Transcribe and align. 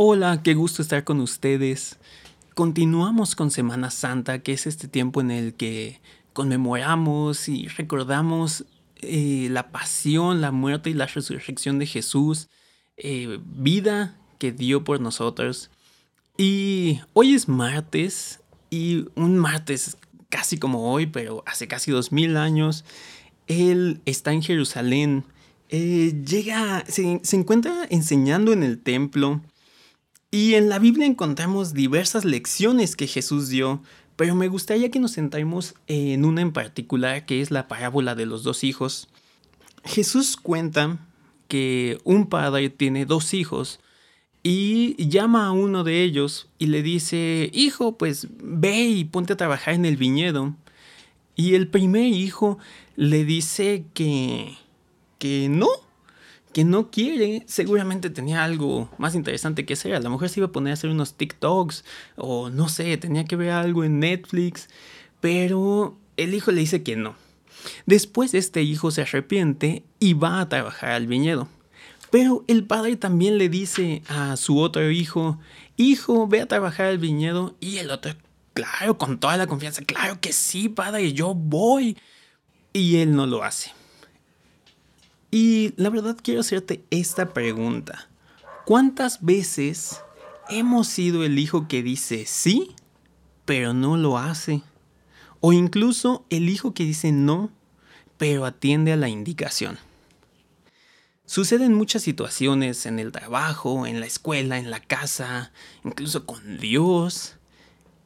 Hola, 0.00 0.44
qué 0.44 0.54
gusto 0.54 0.80
estar 0.80 1.02
con 1.02 1.18
ustedes. 1.18 1.98
Continuamos 2.54 3.34
con 3.34 3.50
Semana 3.50 3.90
Santa, 3.90 4.38
que 4.44 4.52
es 4.52 4.68
este 4.68 4.86
tiempo 4.86 5.20
en 5.20 5.32
el 5.32 5.54
que 5.54 6.00
conmemoramos 6.34 7.48
y 7.48 7.66
recordamos 7.66 8.64
eh, 9.02 9.48
la 9.50 9.72
pasión, 9.72 10.40
la 10.40 10.52
muerte 10.52 10.90
y 10.90 10.94
la 10.94 11.06
resurrección 11.06 11.80
de 11.80 11.86
Jesús, 11.86 12.48
eh, 12.96 13.40
vida 13.44 14.16
que 14.38 14.52
dio 14.52 14.84
por 14.84 15.00
nosotros. 15.00 15.68
Y 16.36 17.00
hoy 17.12 17.34
es 17.34 17.48
martes, 17.48 18.38
y 18.70 19.08
un 19.16 19.36
martes 19.36 19.96
casi 20.28 20.58
como 20.58 20.92
hoy, 20.92 21.06
pero 21.06 21.42
hace 21.44 21.66
casi 21.66 21.90
dos 21.90 22.12
mil 22.12 22.36
años, 22.36 22.84
Él 23.48 24.00
está 24.04 24.32
en 24.32 24.42
Jerusalén. 24.42 25.24
Eh, 25.70 26.22
llega, 26.24 26.84
se, 26.86 27.18
se 27.24 27.34
encuentra 27.34 27.84
enseñando 27.90 28.52
en 28.52 28.62
el 28.62 28.78
templo 28.78 29.42
y 30.30 30.54
en 30.54 30.68
la 30.68 30.78
Biblia 30.78 31.06
encontramos 31.06 31.72
diversas 31.72 32.24
lecciones 32.24 32.96
que 32.96 33.06
Jesús 33.06 33.48
dio, 33.48 33.82
pero 34.16 34.34
me 34.34 34.48
gustaría 34.48 34.90
que 34.90 35.00
nos 35.00 35.14
centremos 35.14 35.74
en 35.86 36.24
una 36.24 36.42
en 36.42 36.52
particular, 36.52 37.24
que 37.24 37.40
es 37.40 37.50
la 37.50 37.68
parábola 37.68 38.14
de 38.14 38.26
los 38.26 38.42
dos 38.42 38.64
hijos. 38.64 39.08
Jesús 39.84 40.36
cuenta 40.36 40.98
que 41.48 41.98
un 42.04 42.26
padre 42.26 42.68
tiene 42.68 43.06
dos 43.06 43.32
hijos 43.32 43.80
y 44.42 44.96
llama 45.08 45.46
a 45.46 45.52
uno 45.52 45.82
de 45.82 46.02
ellos 46.02 46.48
y 46.58 46.66
le 46.66 46.82
dice, 46.82 47.50
hijo, 47.54 47.96
pues 47.96 48.28
ve 48.42 48.82
y 48.82 49.04
ponte 49.04 49.32
a 49.32 49.36
trabajar 49.36 49.74
en 49.74 49.86
el 49.86 49.96
viñedo. 49.96 50.54
Y 51.36 51.54
el 51.54 51.68
primer 51.68 52.04
hijo 52.04 52.58
le 52.96 53.24
dice 53.24 53.84
que, 53.94 54.56
que 55.18 55.48
no, 55.48 55.68
que 56.52 56.64
no 56.64 56.90
quiere, 56.90 57.44
seguramente 57.46 58.10
tenía 58.10 58.44
algo 58.44 58.90
más 58.98 59.14
interesante 59.14 59.66
que 59.66 59.74
hacer. 59.74 59.94
A 59.94 60.00
lo 60.00 60.10
mejor 60.10 60.28
se 60.28 60.40
iba 60.40 60.48
a 60.48 60.52
poner 60.52 60.72
a 60.72 60.74
hacer 60.74 60.90
unos 60.90 61.14
TikToks 61.14 61.84
o 62.16 62.50
no 62.50 62.68
sé, 62.68 62.96
tenía 62.96 63.24
que 63.24 63.36
ver 63.36 63.50
algo 63.50 63.84
en 63.84 64.00
Netflix, 64.00 64.68
pero 65.20 65.96
el 66.16 66.34
hijo 66.34 66.50
le 66.50 66.60
dice 66.60 66.82
que 66.82 66.96
no. 66.96 67.16
Después 67.86 68.34
este 68.34 68.62
hijo 68.62 68.90
se 68.90 69.02
arrepiente 69.02 69.84
y 69.98 70.14
va 70.14 70.40
a 70.40 70.48
trabajar 70.48 70.90
al 70.90 71.06
viñedo. 71.06 71.48
Pero 72.10 72.44
el 72.48 72.64
padre 72.64 72.96
también 72.96 73.38
le 73.38 73.48
dice 73.48 74.02
a 74.08 74.36
su 74.36 74.58
otro 74.58 74.90
hijo, 74.90 75.38
hijo, 75.76 76.26
ve 76.26 76.40
a 76.40 76.46
trabajar 76.46 76.86
al 76.86 76.98
viñedo. 76.98 77.54
Y 77.60 77.78
el 77.78 77.90
otro, 77.90 78.14
claro, 78.54 78.96
con 78.96 79.18
toda 79.18 79.36
la 79.36 79.46
confianza, 79.46 79.82
claro 79.82 80.20
que 80.20 80.32
sí, 80.32 80.68
padre, 80.68 81.12
yo 81.12 81.34
voy. 81.34 81.98
Y 82.72 82.96
él 82.96 83.14
no 83.14 83.26
lo 83.26 83.44
hace. 83.44 83.72
Y 85.30 85.74
la 85.76 85.90
verdad 85.90 86.16
quiero 86.22 86.40
hacerte 86.40 86.84
esta 86.90 87.34
pregunta. 87.34 88.08
¿Cuántas 88.64 89.22
veces 89.24 90.00
hemos 90.48 90.88
sido 90.88 91.24
el 91.24 91.38
hijo 91.38 91.68
que 91.68 91.82
dice 91.82 92.24
sí, 92.26 92.74
pero 93.44 93.74
no 93.74 93.96
lo 93.96 94.18
hace? 94.18 94.62
O 95.40 95.52
incluso 95.52 96.24
el 96.30 96.48
hijo 96.48 96.74
que 96.74 96.84
dice 96.84 97.12
no, 97.12 97.50
pero 98.16 98.44
atiende 98.44 98.92
a 98.92 98.96
la 98.96 99.08
indicación. 99.08 99.78
Sucede 101.26 101.66
en 101.66 101.74
muchas 101.74 102.02
situaciones, 102.02 102.86
en 102.86 102.98
el 102.98 103.12
trabajo, 103.12 103.86
en 103.86 104.00
la 104.00 104.06
escuela, 104.06 104.58
en 104.58 104.70
la 104.70 104.80
casa, 104.80 105.52
incluso 105.84 106.24
con 106.24 106.56
Dios. 106.56 107.36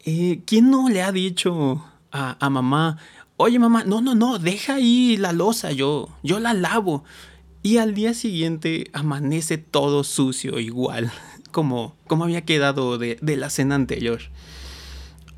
Eh, 0.04 0.42
¿Quién 0.44 0.70
no 0.70 0.88
le 0.88 1.02
ha 1.02 1.12
dicho 1.12 1.84
a, 2.10 2.36
a 2.44 2.50
mamá, 2.50 2.98
oye 3.36 3.58
mamá, 3.58 3.84
no, 3.84 4.00
no, 4.00 4.14
no, 4.14 4.38
deja 4.38 4.74
ahí 4.74 5.16
la 5.16 5.32
losa, 5.32 5.72
yo, 5.72 6.08
yo 6.22 6.40
la 6.40 6.54
lavo. 6.54 7.04
Y 7.62 7.78
al 7.78 7.94
día 7.94 8.12
siguiente 8.12 8.90
amanece 8.92 9.56
todo 9.58 10.02
sucio 10.04 10.58
igual, 10.58 11.12
como, 11.52 11.94
como 12.06 12.24
había 12.24 12.44
quedado 12.44 12.98
de, 12.98 13.18
la 13.20 13.50
cena 13.50 13.74
anterior. 13.74 14.20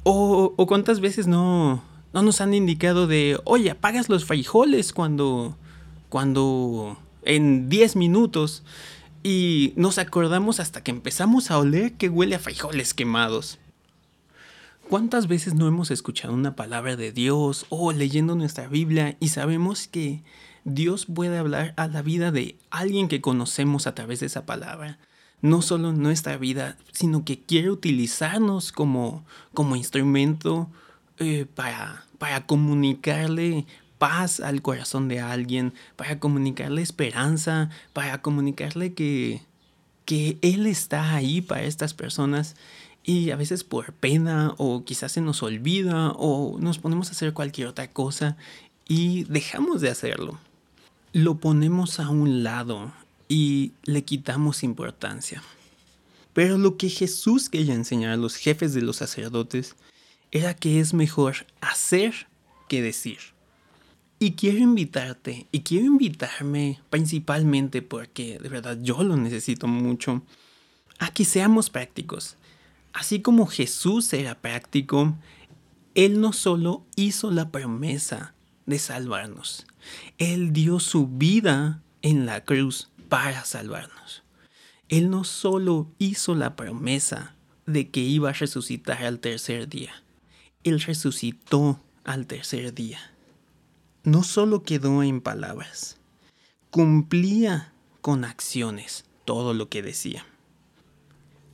O, 0.04 0.54
o, 0.56 0.66
cuántas 0.66 1.00
veces 1.00 1.26
no, 1.26 1.82
no 2.12 2.22
nos 2.22 2.40
han 2.40 2.54
indicado 2.54 3.06
de, 3.06 3.38
oye, 3.44 3.70
apagas 3.70 4.08
los 4.08 4.24
frijoles 4.24 4.92
cuando, 4.92 5.56
cuando 6.08 6.98
en 7.24 7.68
10 7.68 7.96
minutos. 7.96 8.62
Y 9.22 9.72
nos 9.76 9.96
acordamos 9.96 10.60
hasta 10.60 10.82
que 10.82 10.90
empezamos 10.90 11.50
a 11.50 11.58
oler 11.58 11.94
que 11.94 12.10
huele 12.10 12.34
a 12.36 12.38
frijoles 12.38 12.92
quemados. 12.92 13.58
¿Cuántas 14.88 15.28
veces 15.28 15.54
no 15.54 15.66
hemos 15.66 15.90
escuchado 15.90 16.34
una 16.34 16.56
palabra 16.56 16.94
de 16.94 17.10
Dios 17.10 17.64
o 17.70 17.90
leyendo 17.92 18.36
nuestra 18.36 18.68
Biblia 18.68 19.16
y 19.18 19.28
sabemos 19.28 19.88
que 19.88 20.22
Dios 20.64 21.06
puede 21.06 21.38
hablar 21.38 21.72
a 21.76 21.88
la 21.88 22.02
vida 22.02 22.30
de 22.30 22.58
alguien 22.70 23.08
que 23.08 23.22
conocemos 23.22 23.86
a 23.86 23.94
través 23.94 24.20
de 24.20 24.26
esa 24.26 24.44
palabra? 24.44 24.98
No 25.40 25.62
solo 25.62 25.90
en 25.90 26.02
nuestra 26.02 26.36
vida, 26.36 26.76
sino 26.92 27.24
que 27.24 27.40
quiere 27.40 27.70
utilizarnos 27.70 28.72
como, 28.72 29.24
como 29.54 29.74
instrumento 29.74 30.68
eh, 31.18 31.46
para, 31.52 32.04
para 32.18 32.46
comunicarle 32.46 33.66
paz 33.98 34.40
al 34.40 34.60
corazón 34.60 35.08
de 35.08 35.18
alguien, 35.20 35.72
para 35.96 36.18
comunicarle 36.18 36.82
esperanza, 36.82 37.70
para 37.94 38.20
comunicarle 38.20 38.92
que, 38.92 39.42
que 40.04 40.38
Él 40.42 40.66
está 40.66 41.14
ahí 41.14 41.40
para 41.40 41.62
estas 41.62 41.94
personas 41.94 42.54
y 43.04 43.30
a 43.30 43.36
veces 43.36 43.64
por 43.64 43.92
pena 43.92 44.54
o 44.56 44.84
quizás 44.84 45.12
se 45.12 45.20
nos 45.20 45.42
olvida 45.42 46.12
o 46.12 46.58
nos 46.58 46.78
ponemos 46.78 47.08
a 47.08 47.12
hacer 47.12 47.34
cualquier 47.34 47.68
otra 47.68 47.90
cosa 47.90 48.38
y 48.88 49.24
dejamos 49.24 49.82
de 49.82 49.90
hacerlo. 49.90 50.38
Lo 51.12 51.36
ponemos 51.36 52.00
a 52.00 52.08
un 52.08 52.42
lado 52.42 52.92
y 53.28 53.72
le 53.84 54.04
quitamos 54.04 54.64
importancia. 54.64 55.42
Pero 56.32 56.58
lo 56.58 56.76
que 56.76 56.88
Jesús 56.88 57.48
quería 57.48 57.74
enseñar 57.74 58.12
a 58.12 58.16
los 58.16 58.36
jefes 58.36 58.74
de 58.74 58.82
los 58.82 58.96
sacerdotes 58.96 59.76
era 60.32 60.54
que 60.54 60.80
es 60.80 60.94
mejor 60.94 61.46
hacer 61.60 62.26
que 62.68 62.82
decir. 62.82 63.18
Y 64.18 64.32
quiero 64.32 64.58
invitarte, 64.58 65.46
y 65.52 65.60
quiero 65.60 65.86
invitarme 65.86 66.80
principalmente 66.88 67.82
porque 67.82 68.38
de 68.38 68.48
verdad 68.48 68.78
yo 68.80 69.02
lo 69.02 69.16
necesito 69.16 69.66
mucho, 69.66 70.22
a 70.98 71.12
que 71.12 71.24
seamos 71.24 71.68
prácticos, 71.68 72.36
Así 72.94 73.20
como 73.20 73.46
Jesús 73.46 74.12
era 74.12 74.40
práctico, 74.40 75.16
Él 75.96 76.20
no 76.20 76.32
solo 76.32 76.86
hizo 76.94 77.32
la 77.32 77.50
promesa 77.50 78.34
de 78.66 78.78
salvarnos, 78.78 79.66
Él 80.16 80.52
dio 80.52 80.78
su 80.78 81.08
vida 81.08 81.82
en 82.02 82.24
la 82.24 82.44
cruz 82.44 82.88
para 83.08 83.44
salvarnos. 83.44 84.22
Él 84.88 85.10
no 85.10 85.24
solo 85.24 85.90
hizo 85.98 86.36
la 86.36 86.54
promesa 86.54 87.34
de 87.66 87.90
que 87.90 88.00
iba 88.00 88.30
a 88.30 88.34
resucitar 88.34 89.04
al 89.04 89.18
tercer 89.18 89.68
día, 89.68 90.04
Él 90.62 90.80
resucitó 90.80 91.80
al 92.04 92.26
tercer 92.28 92.74
día. 92.74 93.00
No 94.04 94.22
solo 94.22 94.62
quedó 94.62 95.02
en 95.02 95.20
palabras, 95.20 95.98
cumplía 96.70 97.72
con 98.00 98.24
acciones 98.24 99.04
todo 99.24 99.52
lo 99.52 99.68
que 99.68 99.82
decía. 99.82 100.24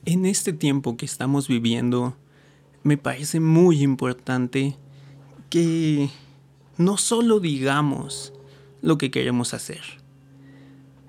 En 0.05 0.25
este 0.25 0.51
tiempo 0.51 0.97
que 0.97 1.05
estamos 1.05 1.47
viviendo, 1.47 2.15
me 2.83 2.97
parece 2.97 3.39
muy 3.39 3.83
importante 3.83 4.75
que 5.49 6.09
no 6.77 6.97
solo 6.97 7.39
digamos 7.39 8.33
lo 8.81 8.97
que 8.97 9.11
queremos 9.11 9.53
hacer, 9.53 9.81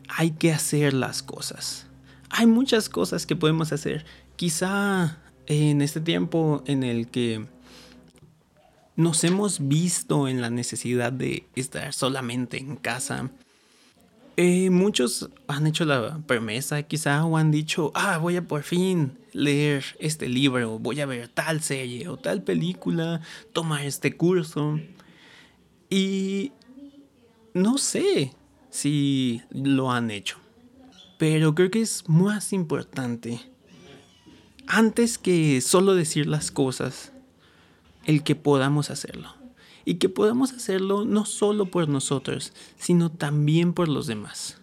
hay 0.09 0.33
que 0.33 0.53
hacer 0.53 0.93
las 0.93 1.23
cosas. 1.23 1.87
Hay 2.29 2.47
muchas 2.47 2.91
cosas 2.91 3.25
que 3.25 3.37
podemos 3.37 3.73
hacer. 3.73 4.05
Quizá 4.37 5.19
en 5.47 5.81
este 5.81 6.01
tiempo 6.01 6.63
en 6.67 6.83
el 6.83 7.09
que 7.09 7.47
nos 8.97 9.25
hemos 9.25 9.69
visto 9.69 10.29
en 10.29 10.43
la 10.43 10.51
necesidad 10.51 11.13
de 11.13 11.47
estar 11.57 11.95
solamente 11.95 12.59
en 12.59 12.77
casa, 12.77 13.31
eh, 14.37 14.71
muchos 14.71 15.29
han 15.47 15.67
hecho 15.67 15.85
la 15.85 16.19
promesa 16.27 16.83
quizá 16.83 17.25
o 17.25 17.37
han 17.37 17.51
dicho, 17.51 17.93
ah, 17.95 18.19
voy 18.19 18.37
a 18.37 18.47
por 18.47 18.63
fin 18.63 19.19
leer 19.33 19.85
este 19.99 20.29
libro, 20.29 20.79
voy 20.79 21.01
a 21.01 21.07
ver 21.07 21.29
tal 21.29 21.61
serie 21.61 22.09
o 22.09 22.17
tal 22.17 22.43
película, 22.43 23.21
tomar 23.53 23.85
este 23.85 24.17
curso. 24.17 24.81
Y 25.91 26.53
no 27.53 27.77
sé 27.77 28.33
si 28.71 29.43
lo 29.51 29.91
han 29.91 30.11
hecho, 30.11 30.39
pero 31.19 31.55
creo 31.55 31.71
que 31.71 31.83
es 31.83 32.09
más 32.09 32.53
importante, 32.55 33.41
antes 34.67 35.19
que 35.19 35.61
solo 35.61 35.95
decir 35.95 36.27
las 36.27 36.51
cosas, 36.51 37.13
el 38.07 38.23
que 38.23 38.35
podamos 38.35 38.91
hacerlo 38.91 39.42
y 39.85 39.95
que 39.95 40.09
podamos 40.09 40.53
hacerlo 40.53 41.05
no 41.05 41.25
solo 41.25 41.67
por 41.67 41.89
nosotros, 41.89 42.53
sino 42.79 43.11
también 43.11 43.73
por 43.73 43.89
los 43.89 44.07
demás. 44.07 44.59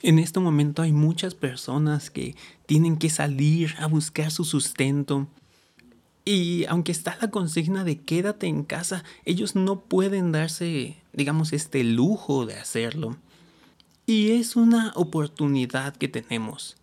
En 0.00 0.18
este 0.18 0.38
momento 0.40 0.82
hay 0.82 0.92
muchas 0.92 1.34
personas 1.34 2.10
que 2.10 2.36
tienen 2.66 2.96
que 2.98 3.10
salir 3.10 3.74
a 3.78 3.86
buscar 3.86 4.30
su 4.30 4.44
sustento. 4.44 5.26
Y 6.24 6.66
aunque 6.66 6.92
está 6.92 7.16
la 7.20 7.30
consigna 7.30 7.84
de 7.84 7.98
quédate 7.98 8.46
en 8.46 8.62
casa, 8.62 9.02
ellos 9.24 9.56
no 9.56 9.80
pueden 9.80 10.30
darse, 10.30 10.96
digamos, 11.12 11.52
este 11.52 11.82
lujo 11.82 12.46
de 12.46 12.54
hacerlo. 12.54 13.16
Y 14.06 14.32
es 14.32 14.54
una 14.54 14.92
oportunidad 14.94 15.96
que 15.96 16.08
tenemos 16.08 16.76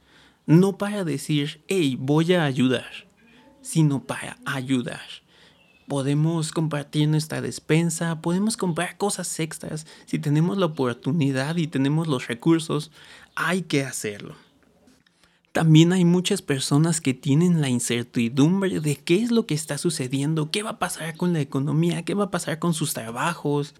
no 0.45 0.77
para 0.77 1.03
decir, 1.03 1.63
hey, 1.67 1.97
voy 1.99 2.33
a 2.33 2.45
ayudar, 2.45 3.07
sino 3.61 4.03
para 4.03 4.37
ayudar. 4.45 5.01
Podemos 5.87 6.51
compartir 6.51 7.07
nuestra 7.07 7.41
despensa, 7.41 8.21
podemos 8.21 8.57
comprar 8.57 8.97
cosas 8.97 9.39
extras. 9.39 9.85
Si 10.05 10.17
tenemos 10.17 10.57
la 10.57 10.65
oportunidad 10.65 11.57
y 11.57 11.67
tenemos 11.67 12.07
los 12.07 12.27
recursos, 12.27 12.91
hay 13.35 13.61
que 13.61 13.83
hacerlo. 13.83 14.35
También 15.51 15.93
hay 15.93 16.03
muchas 16.03 16.41
personas 16.41 16.99
que 16.99 17.13
tienen 17.13 17.61
la 17.61 17.69
incertidumbre 17.69 18.81
de 18.81 18.97
qué 18.97 19.23
es 19.23 19.31
lo 19.31 19.45
que 19.45 19.53
está 19.53 19.77
sucediendo, 19.77 20.51
qué 20.51 20.63
va 20.63 20.71
a 20.71 20.79
pasar 20.79 21.15
con 21.15 21.31
la 21.31 21.39
economía, 21.39 22.03
qué 22.03 22.13
va 22.13 22.25
a 22.25 22.31
pasar 22.31 22.59
con 22.59 22.73
sus 22.73 22.93
trabajos. 22.93 23.73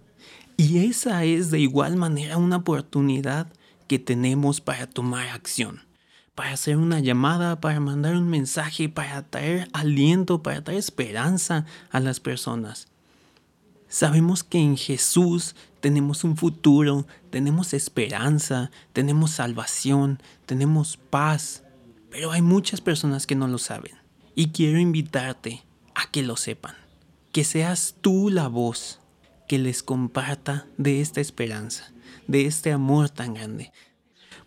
Y 0.55 0.85
esa 0.85 1.25
es 1.25 1.51
de 1.51 1.59
igual 1.59 1.97
manera 1.97 2.37
una 2.37 2.57
oportunidad 2.57 3.51
que 3.87 3.99
tenemos 3.99 4.61
para 4.61 4.87
tomar 4.87 5.27
acción, 5.27 5.81
para 6.35 6.51
hacer 6.51 6.77
una 6.77 6.99
llamada, 6.99 7.61
para 7.61 7.79
mandar 7.79 8.15
un 8.15 8.29
mensaje, 8.29 8.89
para 8.89 9.23
traer 9.23 9.69
aliento, 9.73 10.43
para 10.43 10.63
traer 10.63 10.79
esperanza 10.79 11.65
a 11.89 11.99
las 12.01 12.19
personas. 12.19 12.87
Sabemos 13.87 14.43
que 14.43 14.59
en 14.59 14.75
Jesús 14.75 15.55
tenemos 15.79 16.25
un 16.25 16.35
futuro, 16.35 17.07
tenemos 17.29 17.73
esperanza, 17.73 18.69
tenemos 18.91 19.31
salvación, 19.31 20.21
tenemos 20.45 20.97
paz, 20.97 21.63
pero 22.11 22.31
hay 22.31 22.41
muchas 22.41 22.81
personas 22.81 23.25
que 23.25 23.35
no 23.35 23.47
lo 23.47 23.57
saben. 23.57 23.93
Y 24.35 24.49
quiero 24.49 24.79
invitarte 24.79 25.63
a 25.93 26.11
que 26.11 26.23
lo 26.23 26.35
sepan. 26.35 26.75
Que 27.31 27.45
seas 27.45 27.95
tú 28.01 28.29
la 28.29 28.49
voz 28.49 28.99
que 29.47 29.59
les 29.59 29.83
comparta 29.83 30.67
de 30.77 31.01
esta 31.01 31.21
esperanza, 31.21 31.93
de 32.27 32.45
este 32.45 32.73
amor 32.73 33.09
tan 33.09 33.33
grande. 33.33 33.71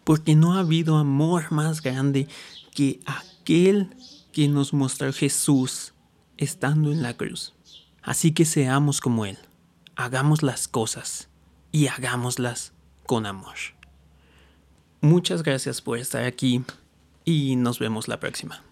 Porque 0.08 0.34
no 0.34 0.54
ha 0.54 0.60
habido 0.60 0.96
amor 0.96 1.52
más 1.52 1.82
grande 1.82 2.28
que 2.74 2.98
aquel 3.04 3.94
que 4.32 4.48
nos 4.48 4.72
mostró 4.72 5.12
Jesús 5.12 5.92
estando 6.38 6.92
en 6.92 7.02
la 7.02 7.14
cruz. 7.14 7.54
Así 8.00 8.32
que 8.32 8.46
seamos 8.46 9.02
como 9.02 9.26
Él. 9.26 9.36
Hagamos 9.96 10.42
las 10.42 10.66
cosas 10.66 11.28
y 11.72 11.88
hagámoslas 11.88 12.72
con 13.04 13.26
amor. 13.26 13.56
Muchas 15.02 15.42
gracias 15.42 15.82
por 15.82 15.98
estar 15.98 16.24
aquí 16.24 16.64
y 17.26 17.56
nos 17.56 17.78
vemos 17.78 18.08
la 18.08 18.18
próxima. 18.18 18.64